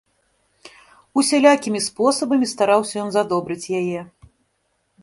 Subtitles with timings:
[1.21, 4.01] Усялякімі спосабамі стараўся ён задобрыць яе.